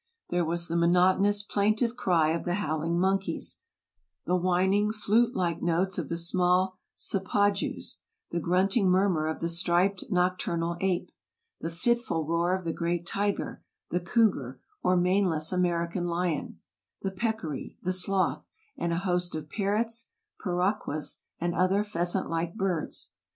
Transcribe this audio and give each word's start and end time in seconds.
There 0.31 0.43
was 0.43 0.67
the 0.67 0.75
monotonous, 0.75 1.43
plaintive 1.43 1.95
cry 1.95 2.29
of 2.31 2.43
the 2.43 2.55
howling 2.55 2.99
monkeys, 2.99 3.61
the 4.25 4.35
whining, 4.35 4.91
flute 4.91 5.35
like 5.35 5.61
notes 5.61 5.99
of 5.99 6.09
the 6.09 6.17
small 6.17 6.79
sapajous, 6.97 7.99
the 8.31 8.39
grunting 8.39 8.89
murmur 8.89 9.27
of 9.27 9.41
the 9.41 9.47
striped 9.47 10.05
nocturnal 10.09 10.75
ape, 10.81 11.11
the 11.59 11.69
fitful 11.69 12.25
roar 12.25 12.57
of 12.57 12.65
the 12.65 12.73
great 12.73 13.05
tiger, 13.05 13.61
the 13.91 13.99
cougar, 13.99 14.59
or 14.81 14.97
maneless 14.97 15.53
American 15.53 16.05
lion, 16.05 16.59
the 17.03 17.11
peccary, 17.11 17.77
the 17.83 17.93
sloth, 17.93 18.49
and 18.75 18.91
a 18.91 18.97
host 18.97 19.35
of 19.35 19.51
parrots, 19.51 20.09
parraquas, 20.43 21.19
and 21.39 21.53
other 21.53 21.83
pheasant 21.83 22.27
like 22.27 22.55
birds. 22.55 23.11